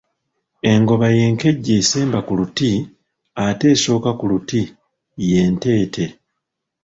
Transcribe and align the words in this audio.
Engoba 0.71 1.07
y’enkejje 1.17 1.73
esemba 1.81 2.19
ku 2.27 2.33
luti, 2.39 2.71
ate 3.45 3.65
esooka 3.75 4.11
ku 4.19 4.25
luti 4.31 4.61
y'entete. 5.29 6.05